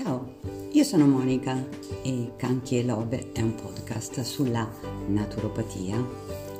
Ciao, 0.00 0.36
io 0.70 0.84
sono 0.84 1.08
Monica 1.08 1.60
e 2.04 2.30
Canchi 2.36 2.78
e 2.78 2.84
Love 2.84 3.32
è 3.32 3.40
un 3.40 3.56
podcast 3.56 4.20
sulla 4.20 4.70
naturopatia 5.08 6.00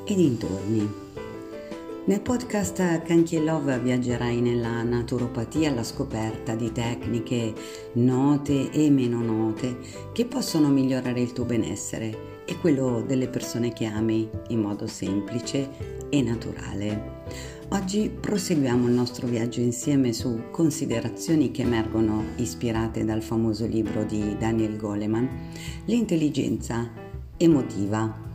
e 0.03 0.13
dintorni. 0.13 0.93
Nel 2.03 2.19
podcast 2.19 3.01
Canchi 3.03 3.37
e 3.37 3.39
Love 3.39 3.79
viaggerai 3.79 4.41
nella 4.41 4.83
naturopatia 4.83 5.69
alla 5.69 5.85
scoperta 5.85 6.53
di 6.53 6.69
tecniche 6.73 7.53
note 7.93 8.71
e 8.71 8.89
meno 8.89 9.21
note 9.21 9.77
che 10.11 10.25
possono 10.25 10.67
migliorare 10.67 11.21
il 11.21 11.31
tuo 11.31 11.45
benessere 11.45 12.43
e 12.43 12.57
quello 12.57 13.01
delle 13.07 13.29
persone 13.29 13.71
che 13.71 13.85
ami 13.85 14.29
in 14.49 14.59
modo 14.59 14.85
semplice 14.85 15.69
e 16.09 16.21
naturale. 16.21 17.57
Oggi 17.71 18.09
proseguiamo 18.09 18.87
il 18.87 18.93
nostro 18.93 19.27
viaggio 19.27 19.59
insieme 19.59 20.11
su 20.11 20.49
considerazioni 20.49 21.51
che 21.51 21.61
emergono 21.61 22.33
ispirate 22.37 23.05
dal 23.05 23.21
famoso 23.21 23.67
libro 23.67 24.03
di 24.03 24.35
Daniel 24.37 24.75
Goleman, 24.75 25.51
L'intelligenza 25.85 26.91
emotiva. 27.37 28.27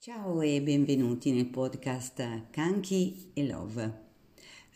Ciao 0.00 0.40
e 0.40 0.60
benvenuti 0.62 1.30
nel 1.30 1.46
podcast 1.46 2.50
Kanki 2.50 3.30
e 3.34 3.46
Love. 3.46 4.03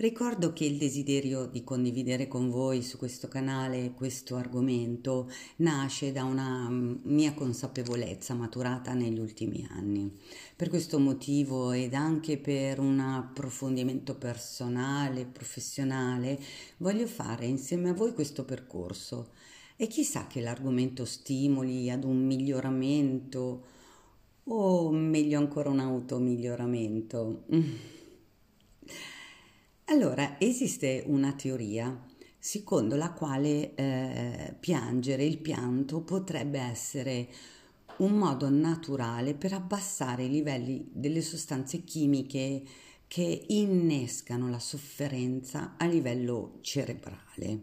Ricordo 0.00 0.52
che 0.52 0.64
il 0.64 0.78
desiderio 0.78 1.46
di 1.46 1.64
condividere 1.64 2.28
con 2.28 2.50
voi 2.50 2.82
su 2.82 2.98
questo 2.98 3.26
canale 3.26 3.94
questo 3.96 4.36
argomento 4.36 5.28
nasce 5.56 6.12
da 6.12 6.22
una 6.22 6.68
mm, 6.68 6.98
mia 7.02 7.34
consapevolezza 7.34 8.34
maturata 8.34 8.94
negli 8.94 9.18
ultimi 9.18 9.66
anni. 9.68 10.08
Per 10.54 10.68
questo 10.68 11.00
motivo 11.00 11.72
ed 11.72 11.94
anche 11.94 12.38
per 12.38 12.78
un 12.78 13.00
approfondimento 13.00 14.14
personale, 14.14 15.26
professionale, 15.26 16.38
voglio 16.76 17.08
fare 17.08 17.46
insieme 17.46 17.88
a 17.88 17.94
voi 17.94 18.12
questo 18.12 18.44
percorso 18.44 19.30
e 19.74 19.88
chissà 19.88 20.28
che 20.28 20.40
l'argomento 20.40 21.04
stimoli 21.04 21.90
ad 21.90 22.04
un 22.04 22.24
miglioramento 22.24 23.64
o 24.44 24.92
meglio 24.92 25.38
ancora 25.38 25.70
un 25.70 25.80
automiglioramento. 25.80 27.42
Allora, 29.90 30.38
esiste 30.38 31.02
una 31.06 31.32
teoria 31.32 32.04
secondo 32.38 32.94
la 32.94 33.10
quale 33.12 33.74
eh, 33.74 34.54
piangere, 34.60 35.24
il 35.24 35.38
pianto, 35.38 36.02
potrebbe 36.02 36.58
essere 36.58 37.26
un 37.98 38.12
modo 38.12 38.50
naturale 38.50 39.32
per 39.32 39.54
abbassare 39.54 40.24
i 40.24 40.28
livelli 40.28 40.90
delle 40.92 41.22
sostanze 41.22 41.84
chimiche 41.84 42.62
che 43.08 43.44
innescano 43.48 44.50
la 44.50 44.58
sofferenza 44.58 45.76
a 45.78 45.86
livello 45.86 46.58
cerebrale. 46.60 47.60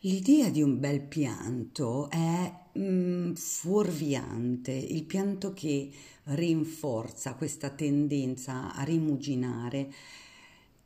L'idea 0.00 0.48
di 0.48 0.60
un 0.60 0.80
bel 0.80 1.02
pianto 1.02 2.10
è 2.10 2.52
mm, 2.76 3.34
fuorviante, 3.34 4.72
il 4.72 5.04
pianto 5.04 5.52
che 5.52 5.88
rinforza 6.24 7.34
questa 7.34 7.70
tendenza 7.70 8.74
a 8.74 8.82
rimuginare 8.82 9.88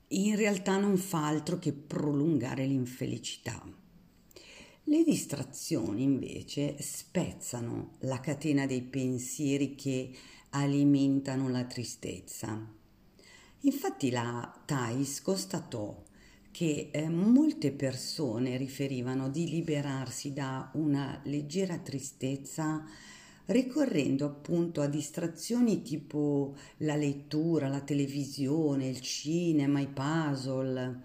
in 0.09 0.37
realtà 0.37 0.77
non 0.77 0.97
fa 0.97 1.27
altro 1.27 1.59
che 1.59 1.73
prolungare 1.73 2.65
l'infelicità. 2.67 3.61
Le 4.85 5.03
distrazioni 5.03 6.05
invece 6.05 6.81
spezzano 6.81 7.97
la 8.01 8.21
catena 8.21 8.67
dei 8.67 8.83
pensieri 8.83 9.75
che 9.75 10.12
alimentano 10.51 11.49
la 11.49 11.65
tristezza. 11.65 12.75
Infatti 13.61 14.11
la 14.11 14.62
Thais 14.65 15.22
constatò 15.22 16.05
che 16.53 16.91
eh, 16.93 17.09
molte 17.09 17.72
persone 17.72 18.56
riferivano 18.56 19.28
di 19.28 19.49
liberarsi 19.49 20.33
da 20.33 20.71
una 20.75 21.21
leggera 21.25 21.78
tristezza 21.78 22.84
ricorrendo 23.47 24.27
appunto 24.27 24.81
a 24.81 24.87
distrazioni 24.87 25.83
tipo 25.83 26.57
la 26.79 26.97
lettura, 26.97 27.69
la 27.69 27.81
televisione, 27.81 28.89
il 28.89 29.01
cinema, 29.01 29.81
i 29.81 29.89
puzzle. 29.89 31.03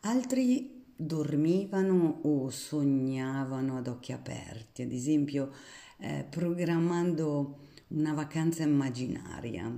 Altri 0.00 0.84
dormivano 0.96 2.20
o 2.22 2.50
sognavano 2.50 3.78
ad 3.78 3.88
occhi 3.88 4.12
aperti, 4.12 4.82
ad 4.82 4.92
esempio 4.92 5.52
eh, 5.98 6.26
programmando 6.28 7.58
una 7.88 8.12
vacanza 8.12 8.62
immaginaria. 8.62 9.72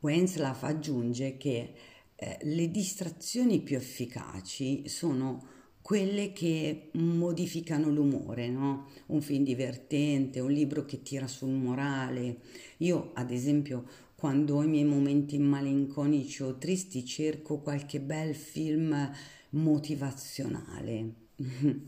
Wenslav 0.00 0.64
aggiunge 0.64 1.36
che 1.36 1.74
eh, 2.16 2.38
le 2.42 2.70
distrazioni 2.70 3.60
più 3.60 3.76
efficaci 3.76 4.88
sono 4.88 5.46
quelle 5.82 6.32
che 6.32 6.90
modificano 6.92 7.90
l'umore, 7.90 8.48
no? 8.48 8.88
Un 9.06 9.20
film 9.20 9.44
divertente, 9.44 10.40
un 10.40 10.52
libro 10.52 10.84
che 10.84 11.02
tira 11.02 11.26
sul 11.26 11.50
morale. 11.50 12.38
Io, 12.78 13.10
ad 13.14 13.32
esempio, 13.32 13.84
quando 14.14 14.56
ho 14.56 14.62
i 14.62 14.68
miei 14.68 14.84
momenti 14.84 15.36
malinconici 15.38 16.44
o 16.44 16.56
tristi, 16.56 17.04
cerco 17.04 17.58
qualche 17.58 18.00
bel 18.00 18.34
film 18.36 19.10
motivazionale. 19.50 21.14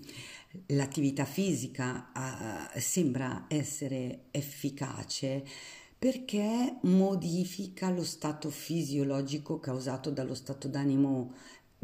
L'attività 0.66 1.24
fisica 1.24 2.10
uh, 2.12 2.78
sembra 2.78 3.46
essere 3.48 4.24
efficace 4.32 5.44
perché 5.96 6.78
modifica 6.82 7.88
lo 7.90 8.04
stato 8.04 8.50
fisiologico 8.50 9.58
causato 9.58 10.10
dallo 10.10 10.34
stato 10.34 10.68
d'animo 10.68 11.32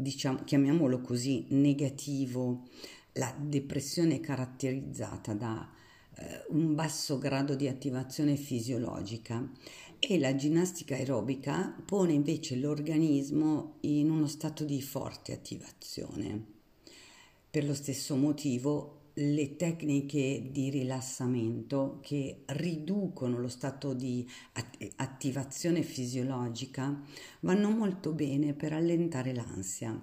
diciamo, 0.01 0.43
chiamiamolo 0.43 1.01
così, 1.01 1.45
negativo, 1.49 2.67
la 3.13 3.35
depressione 3.37 4.15
è 4.15 4.19
caratterizzata 4.19 5.33
da 5.33 5.69
eh, 6.15 6.45
un 6.49 6.75
basso 6.75 7.17
grado 7.17 7.55
di 7.55 7.67
attivazione 7.67 8.35
fisiologica 8.35 9.49
e 9.99 10.19
la 10.19 10.35
ginnastica 10.35 10.95
aerobica 10.95 11.75
pone 11.85 12.13
invece 12.13 12.55
l'organismo 12.55 13.77
in 13.81 14.09
uno 14.09 14.27
stato 14.27 14.63
di 14.63 14.81
forte 14.81 15.33
attivazione. 15.33 16.45
Per 17.49 17.65
lo 17.65 17.73
stesso 17.73 18.15
motivo 18.15 19.00
le 19.15 19.55
tecniche 19.57 20.49
di 20.51 20.69
rilassamento 20.69 21.99
che 22.01 22.43
riducono 22.47 23.37
lo 23.39 23.49
stato 23.49 23.93
di 23.93 24.27
attivazione 24.95 25.81
fisiologica 25.81 27.01
vanno 27.41 27.69
molto 27.69 28.13
bene 28.13 28.53
per 28.53 28.73
allentare 28.73 29.33
l'ansia, 29.33 30.01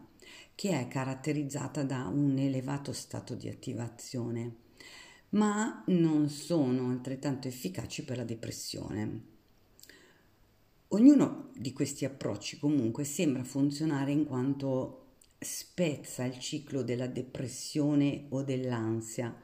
che 0.54 0.78
è 0.78 0.88
caratterizzata 0.88 1.82
da 1.84 2.06
un 2.06 2.36
elevato 2.36 2.92
stato 2.92 3.34
di 3.34 3.48
attivazione, 3.48 4.56
ma 5.30 5.82
non 5.86 6.28
sono 6.28 6.90
altrettanto 6.90 7.48
efficaci 7.48 8.04
per 8.04 8.18
la 8.18 8.24
depressione. 8.24 9.36
Ognuno 10.88 11.50
di 11.54 11.72
questi 11.72 12.04
approcci 12.04 12.58
comunque 12.58 13.04
sembra 13.04 13.44
funzionare 13.44 14.10
in 14.12 14.24
quanto 14.24 15.07
spezza 15.38 16.24
il 16.24 16.38
ciclo 16.38 16.82
della 16.82 17.06
depressione 17.06 18.26
o 18.30 18.42
dell'ansia, 18.42 19.34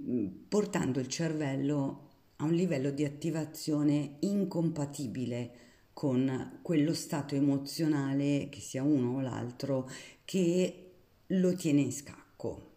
mm, 0.00 0.26
portando 0.48 1.00
il 1.00 1.08
cervello 1.08 2.10
a 2.36 2.44
un 2.44 2.54
livello 2.54 2.90
di 2.90 3.04
attivazione 3.04 4.16
incompatibile 4.20 5.60
con 5.92 6.58
quello 6.62 6.94
stato 6.94 7.34
emozionale, 7.34 8.48
che 8.50 8.60
sia 8.60 8.82
uno 8.82 9.16
o 9.16 9.20
l'altro, 9.20 9.88
che 10.24 10.90
lo 11.26 11.54
tiene 11.54 11.82
in 11.82 11.92
scacco. 11.92 12.70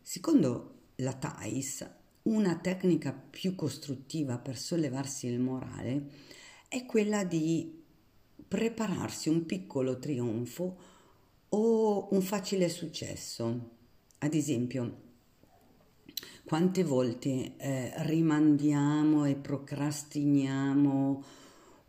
Secondo 0.00 0.74
la 0.96 1.14
Thais, 1.14 1.88
una 2.22 2.56
tecnica 2.56 3.12
più 3.12 3.54
costruttiva 3.54 4.38
per 4.38 4.56
sollevarsi 4.56 5.26
il 5.26 5.40
morale 5.40 6.10
è 6.68 6.84
quella 6.84 7.24
di 7.24 7.84
prepararsi 8.48 9.28
un 9.28 9.46
piccolo 9.46 9.98
trionfo 9.98 10.76
o 11.48 12.08
un 12.10 12.22
facile 12.22 12.68
successo. 12.68 13.70
Ad 14.18 14.34
esempio, 14.34 15.04
quante 16.44 16.84
volte 16.84 17.56
eh, 17.56 17.92
rimandiamo 18.04 19.24
e 19.24 19.34
procrastiniamo 19.34 21.24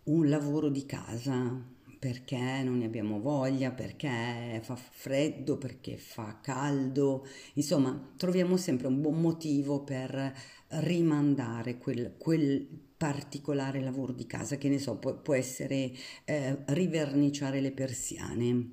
un 0.03 0.29
lavoro 0.29 0.69
di 0.69 0.85
casa 0.85 1.75
perché 1.99 2.61
non 2.63 2.77
ne 2.79 2.85
abbiamo 2.85 3.19
voglia, 3.19 3.71
perché 3.71 4.59
fa 4.63 4.75
freddo, 4.75 5.57
perché 5.57 5.97
fa 5.97 6.39
caldo, 6.41 7.25
insomma 7.53 8.13
troviamo 8.17 8.57
sempre 8.57 8.87
un 8.87 9.01
buon 9.01 9.19
motivo 9.19 9.83
per 9.83 10.33
rimandare 10.69 11.77
quel, 11.77 12.15
quel 12.17 12.67
particolare 12.97 13.81
lavoro 13.81 14.13
di 14.13 14.25
casa, 14.25 14.57
che 14.57 14.69
ne 14.69 14.79
so, 14.79 14.97
può, 14.97 15.15
può 15.15 15.33
essere 15.33 15.91
eh, 16.25 16.57
riverniciare 16.67 17.61
le 17.61 17.71
persiane. 17.71 18.69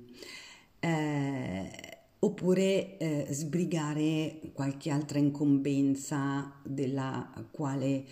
Eh, 0.79 1.95
oppure 2.19 2.97
eh, 2.97 3.27
sbrigare 3.29 4.39
qualche 4.53 4.89
altra 4.89 5.19
incombenza 5.19 6.59
della 6.63 7.31
quale 7.51 8.03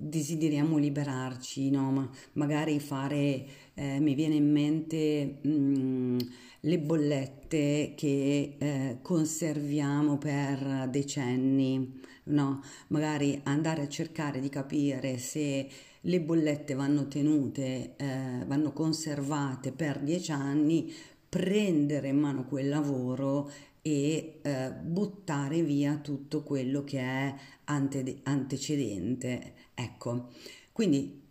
desideriamo 0.00 0.78
liberarci, 0.78 1.70
no? 1.70 1.90
Ma 1.92 2.10
magari 2.34 2.80
fare, 2.80 3.44
eh, 3.74 4.00
mi 4.00 4.14
viene 4.14 4.36
in 4.36 4.50
mente 4.50 5.38
mh, 5.42 5.50
mm, 5.50 6.18
le 6.60 6.78
bollette 6.78 7.92
che 7.96 8.56
eh, 8.58 8.98
conserviamo 9.02 10.16
per 10.18 10.88
decenni, 10.90 12.00
no? 12.24 12.62
Magari 12.88 13.40
andare 13.44 13.82
a 13.82 13.88
cercare 13.88 14.40
di 14.40 14.48
capire 14.48 15.18
se 15.18 15.68
le 16.00 16.20
bollette 16.20 16.74
vanno 16.74 17.06
tenute, 17.08 17.94
eh, 17.96 18.44
vanno 18.46 18.72
conservate 18.72 19.72
per 19.72 19.98
dieci 20.00 20.32
anni, 20.32 20.92
prendere 21.28 22.08
in 22.08 22.18
mano 22.18 22.44
quel 22.46 22.68
lavoro 22.68 23.50
e 23.82 24.40
eh, 24.42 24.70
buttare 24.72 25.62
via 25.62 25.96
tutto 25.96 26.42
quello 26.42 26.84
che 26.84 27.00
è 27.00 27.34
ante- 27.64 28.20
antecedente. 28.24 29.59
Ecco, 29.80 30.28
quindi 30.72 31.22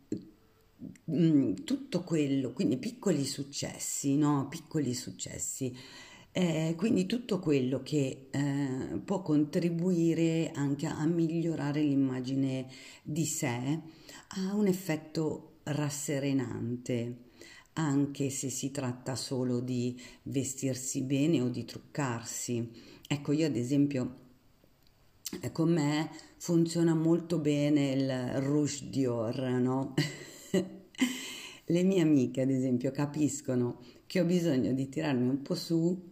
mm, 1.12 1.54
tutto 1.64 2.04
quello, 2.04 2.52
quindi 2.52 2.78
piccoli 2.78 3.26
successi, 3.26 4.16
no? 4.18 4.48
Piccoli 4.50 4.96
successi. 4.96 5.76
Eh, 6.32 6.74
quindi 6.78 7.06
tutto 7.06 7.40
quello 7.40 7.82
che 7.84 8.28
eh, 8.32 9.02
può 9.04 9.22
contribuire 9.22 10.52
anche 10.54 10.86
a 10.86 11.06
migliorare 11.06 11.82
l'immagine 11.82 12.68
di 13.04 13.26
sé 13.26 13.80
ha 14.28 14.54
un 14.54 14.68
effetto 14.68 15.58
rasserenante 15.64 17.30
anche 17.74 18.30
se 18.30 18.50
si 18.50 18.72
tratta 18.72 19.16
solo 19.16 19.60
di 19.60 20.00
vestirsi 20.24 21.02
bene 21.02 21.42
o 21.42 21.50
di 21.50 21.66
truccarsi. 21.66 22.70
Ecco, 23.08 23.32
io 23.32 23.48
ad 23.48 23.56
esempio 23.56 24.29
con 25.52 25.72
me 25.72 26.10
funziona 26.38 26.94
molto 26.94 27.40
bene 27.40 27.92
il 27.92 28.42
Rouge 28.42 28.90
Dior, 28.90 29.40
no? 29.40 29.94
Le 31.66 31.84
mie 31.84 32.02
amiche, 32.02 32.42
ad 32.42 32.50
esempio, 32.50 32.92
capiscono 32.92 33.80
che 34.08 34.20
ho 34.20 34.26
bisogno 34.26 34.74
di 34.74 34.90
tirarmi 34.90 35.30
un 35.30 35.42
po' 35.42 35.56
su 35.56 36.08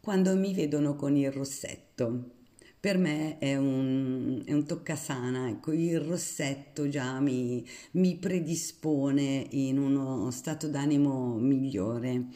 quando 0.00 0.36
mi 0.36 0.52
vedono 0.52 0.96
con 0.96 1.16
il 1.16 1.30
rossetto 1.32 2.40
per 2.82 2.98
me 2.98 3.38
è 3.38 3.54
un, 3.54 4.42
è 4.44 4.52
un 4.52 4.66
toccasana, 4.66 5.48
ecco, 5.48 5.70
il 5.70 6.00
rossetto 6.00 6.88
già 6.88 7.20
mi, 7.20 7.64
mi, 7.92 8.16
predispone 8.16 9.46
in 9.50 9.78
uno 9.78 10.28
stato 10.32 10.66
d'animo 10.66 11.36
migliore. 11.36 12.26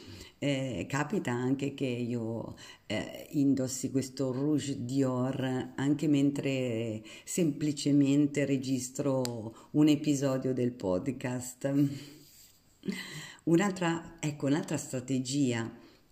Eh, 0.46 0.86
capita 0.88 1.32
anche 1.32 1.74
che 1.74 1.86
io 1.86 2.54
eh, 2.86 3.26
indossi 3.30 3.90
questo 3.90 4.30
Rouge 4.30 4.84
Dior 4.84 5.72
anche 5.74 6.06
mentre 6.06 7.02
semplicemente 7.24 8.44
registro 8.44 9.68
un 9.72 9.88
episodio 9.88 10.54
del 10.54 10.70
podcast. 10.70 11.68
Un'altra, 13.42 14.18
ecco, 14.20 14.46
un'altra 14.46 14.76
strategia 14.76 15.68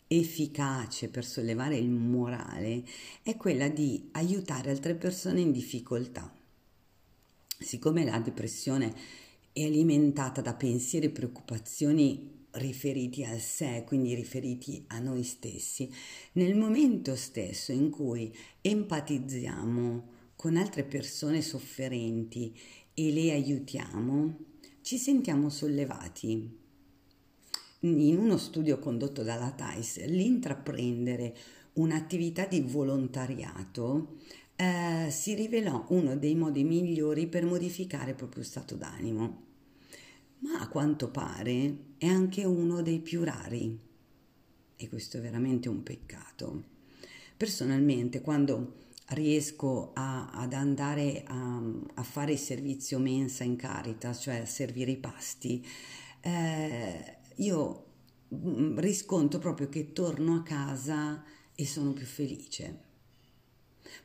efficace 0.09 1.09
per 1.11 1.25
sollevare 1.25 1.77
il 1.77 1.91
morale 1.91 2.83
è 3.23 3.37
quella 3.37 3.69
di 3.69 4.09
aiutare 4.15 4.71
altre 4.71 4.97
persone 4.97 5.43
in 5.43 5.53
difficoltà. 5.53 6.29
Siccome 7.57 8.05
la 8.05 8.19
depressione 8.19 8.93
è 9.53 9.63
alimentata 9.63 10.41
da 10.41 10.55
pensieri 10.55 11.07
e 11.07 11.11
preoccupazioni 11.11 12.34
riferiti 12.55 13.25
al 13.25 13.41
sé, 13.41 13.85
quindi 13.87 14.15
riferiti 14.15 14.85
a 14.89 14.99
noi 14.99 15.23
stessi, 15.23 15.91
nel 16.33 16.57
momento 16.57 17.17
stesso 17.17 17.73
in 17.73 17.91
cui 17.91 18.35
empatizziamo 18.61 20.13
con 20.37 20.57
altre 20.57 20.85
persone 20.85 21.43
sofferenti 21.43 22.57
e 22.95 23.13
le 23.13 23.33
aiutiamo, 23.33 24.37
ci 24.83 24.99
sentiamo 24.99 25.49
sollevati, 25.49 26.63
in 27.81 28.19
uno 28.19 28.39
studio 28.39 28.79
condotto 28.79 29.23
dalla 29.23 29.51
TAIS, 29.51 30.05
l'intraprendere 30.07 31.37
un'attività 31.75 32.47
di 32.47 32.61
volontariato 32.61 34.17
eh, 34.57 35.09
si 35.11 35.35
rivelò 35.35 35.85
uno 35.89 36.17
dei 36.17 36.35
modi 36.35 36.65
migliori 36.65 37.27
per 37.27 37.45
modificare 37.45 38.15
proprio 38.15 38.43
stato 38.43 38.77
d'animo, 38.77 39.54
ma 40.45 40.61
a 40.61 40.69
quanto 40.69 41.09
pare 41.11 41.95
è 41.97 42.07
anche 42.07 42.45
uno 42.45 42.83
dei 42.83 43.01
più 43.01 43.25
rari 43.25 43.79
e 44.77 44.89
questo 44.89 45.17
è 45.17 45.21
veramente 45.21 45.69
un 45.69 45.83
peccato. 45.83 46.73
Personalmente, 47.37 48.21
quando 48.21 48.83
riesco 49.09 49.93
a, 49.95 50.31
ad 50.31 50.53
andare 50.53 51.25
a, 51.27 51.63
a, 51.95 52.03
fare 52.03 52.33
il 52.33 52.39
servizio 52.39 52.99
mensa 52.99 53.43
in 53.45 53.57
carita, 53.57 54.13
cioè 54.13 54.41
a 54.41 54.47
servire 54.47 54.91
i 54.91 54.97
pasti, 54.99 55.67
eh, 56.21 57.17
io 57.37 57.87
mm, 58.35 58.79
riscontro 58.79 59.39
proprio 59.39 59.69
che 59.69 59.93
torno 59.93 60.37
a 60.37 60.43
casa 60.43 61.25
e 61.55 61.67
sono 61.67 61.93
più 61.93 62.07
felice. 62.07 62.83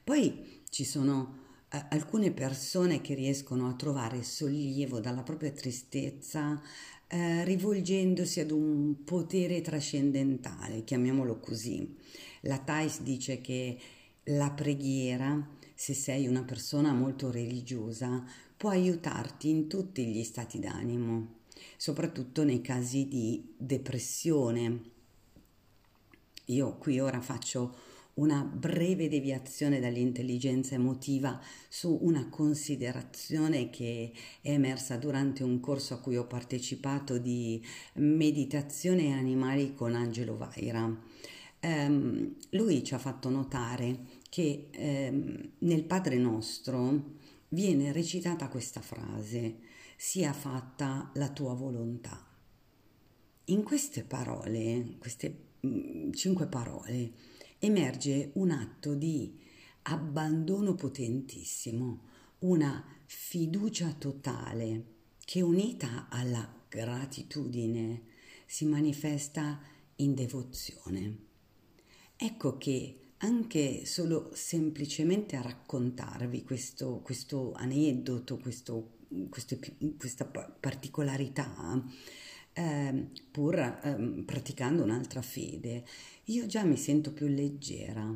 Poi 0.03 0.61
ci 0.69 0.85
sono 0.85 1.47
alcune 1.89 2.31
persone 2.31 3.01
che 3.01 3.13
riescono 3.13 3.67
a 3.67 3.73
trovare 3.73 4.23
sollievo 4.23 4.99
dalla 4.99 5.23
propria 5.23 5.51
tristezza 5.51 6.61
eh, 7.07 7.43
rivolgendosi 7.43 8.39
ad 8.39 8.51
un 8.51 9.03
potere 9.03 9.61
trascendentale, 9.61 10.83
chiamiamolo 10.83 11.39
così. 11.39 11.95
La 12.41 12.59
Thais 12.59 13.01
dice 13.01 13.41
che 13.41 13.77
la 14.25 14.51
preghiera, 14.51 15.47
se 15.73 15.93
sei 15.93 16.27
una 16.27 16.43
persona 16.43 16.93
molto 16.93 17.31
religiosa, 17.31 18.23
può 18.55 18.69
aiutarti 18.69 19.49
in 19.49 19.67
tutti 19.67 20.05
gli 20.05 20.23
stati 20.23 20.59
d'animo 20.59 21.37
soprattutto 21.77 22.43
nei 22.43 22.61
casi 22.61 23.07
di 23.07 23.53
depressione. 23.57 24.81
Io 26.45 26.77
qui 26.77 26.99
ora 26.99 27.21
faccio 27.21 27.75
una 28.19 28.43
breve 28.43 29.07
deviazione 29.07 29.79
dall'intelligenza 29.79 30.75
emotiva 30.75 31.39
su 31.69 31.97
una 32.01 32.27
considerazione 32.29 33.69
che 33.69 34.11
è 34.41 34.49
emersa 34.51 34.97
durante 34.97 35.43
un 35.43 35.59
corso 35.59 35.93
a 35.93 35.99
cui 35.99 36.17
ho 36.17 36.27
partecipato 36.27 37.17
di 37.17 37.63
meditazione 37.95 39.13
animali 39.13 39.73
con 39.73 39.95
Angelo 39.95 40.37
Vaira. 40.37 41.07
Um, 41.61 42.35
lui 42.51 42.83
ci 42.83 42.93
ha 42.93 42.97
fatto 42.97 43.29
notare 43.29 44.05
che 44.29 44.69
um, 44.77 45.51
nel 45.59 45.83
Padre 45.83 46.17
nostro 46.17 47.17
viene 47.49 47.91
recitata 47.91 48.47
questa 48.47 48.79
frase 48.79 49.59
sia 49.97 50.31
fatta 50.31 51.11
la 51.15 51.29
tua 51.29 51.53
volontà. 51.53 52.25
In 53.45 53.63
queste 53.63 54.03
parole, 54.03 54.95
queste 54.99 55.47
mm, 55.65 56.11
cinque 56.11 56.47
parole, 56.47 57.11
emerge 57.59 58.31
un 58.35 58.51
atto 58.51 58.95
di 58.95 59.37
abbandono 59.83 60.75
potentissimo, 60.75 62.07
una 62.39 62.83
fiducia 63.05 63.93
totale 63.93 64.97
che 65.23 65.41
unita 65.41 66.07
alla 66.09 66.47
gratitudine 66.67 68.03
si 68.45 68.65
manifesta 68.65 69.61
in 69.97 70.15
devozione. 70.15 71.17
Ecco 72.15 72.57
che 72.57 72.95
anche 73.17 73.85
solo 73.85 74.31
semplicemente 74.33 75.35
a 75.35 75.41
raccontarvi 75.41 76.43
questo, 76.43 77.01
questo 77.01 77.51
aneddoto, 77.53 78.37
questo 78.37 78.97
queste, 79.29 79.59
questa 79.97 80.25
particolarità, 80.25 81.83
eh, 82.59 83.09
pur 83.31 83.57
eh, 83.57 84.23
praticando 84.25 84.83
un'altra 84.83 85.21
fede, 85.21 85.85
io 86.25 86.45
già 86.45 86.63
mi 86.63 86.75
sento 86.75 87.13
più 87.13 87.27
leggera, 87.27 88.13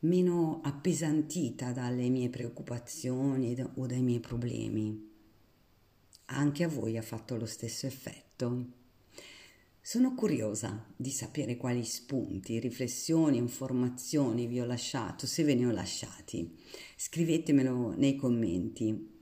meno 0.00 0.60
appesantita 0.64 1.70
dalle 1.70 2.08
mie 2.08 2.30
preoccupazioni 2.30 3.56
o 3.76 3.86
dai 3.86 4.02
miei 4.02 4.18
problemi. 4.18 5.06
Anche 6.30 6.64
a 6.64 6.68
voi 6.68 6.96
ha 6.98 7.02
fatto 7.02 7.36
lo 7.36 7.46
stesso 7.46 7.86
effetto. 7.86 8.76
Sono 9.80 10.14
curiosa 10.14 10.84
di 10.94 11.10
sapere 11.10 11.56
quali 11.56 11.84
spunti, 11.84 12.58
riflessioni, 12.58 13.38
informazioni 13.38 14.46
vi 14.46 14.60
ho 14.60 14.66
lasciato, 14.66 15.26
se 15.26 15.44
ve 15.44 15.54
ne 15.54 15.66
ho 15.66 15.70
lasciati. 15.70 16.54
Scrivetemelo 16.96 17.94
nei 17.96 18.16
commenti. 18.16 19.16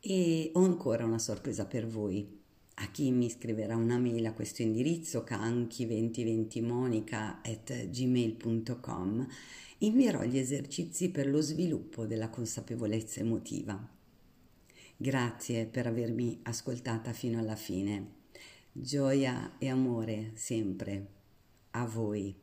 E 0.00 0.50
ho 0.54 0.64
ancora 0.64 1.04
una 1.04 1.18
sorpresa 1.18 1.66
per 1.66 1.86
voi. 1.86 2.40
A 2.82 2.90
chi 2.90 3.10
mi 3.12 3.30
scriverà 3.30 3.76
una 3.76 3.96
mail 3.96 4.26
a 4.26 4.32
questo 4.32 4.62
indirizzo 4.62 5.24
canchi2020monica 5.24 7.36
at 7.40 7.90
gmail.com 7.90 9.24
invierò 9.78 10.24
gli 10.24 10.36
esercizi 10.36 11.10
per 11.10 11.28
lo 11.28 11.40
sviluppo 11.40 12.06
della 12.06 12.28
consapevolezza 12.28 13.20
emotiva. 13.20 13.88
Grazie 14.96 15.66
per 15.66 15.86
avermi 15.86 16.40
ascoltata 16.42 17.12
fino 17.12 17.38
alla 17.38 17.54
fine. 17.54 18.14
Gioia 18.72 19.58
e 19.58 19.68
amore 19.68 20.32
sempre. 20.34 21.06
A 21.70 21.86
voi. 21.86 22.41